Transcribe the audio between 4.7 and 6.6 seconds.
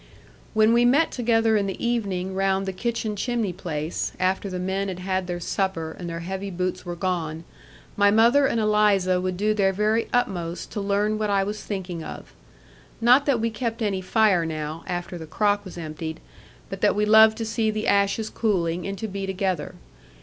had had their supper and their heavy